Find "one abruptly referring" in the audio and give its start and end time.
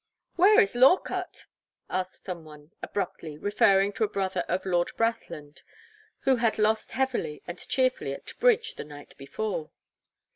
2.43-3.93